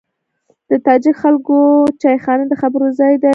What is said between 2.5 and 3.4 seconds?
خبرو ځای دی.